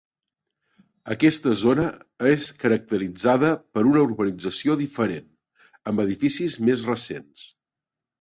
Aquesta 1.15 1.51
zona 1.63 1.83
és 2.29 2.45
caracteritzada 2.63 3.51
per 3.75 3.83
una 3.89 4.01
urbanització 4.05 4.79
diferent, 4.81 5.29
amb 5.93 6.03
edificis 6.07 6.57
més 6.71 6.83
recents. 6.89 7.45